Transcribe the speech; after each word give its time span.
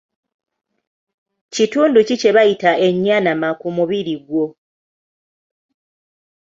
Kitundu 1.53 1.99
ki 2.07 2.15
kye 2.21 2.31
bayita 2.35 2.71
ennyanama 2.87 3.49
ku 3.59 3.67
mubiri 3.75 4.15
gwo? 4.25 4.45